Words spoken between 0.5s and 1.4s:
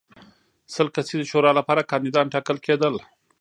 د سل کسیزې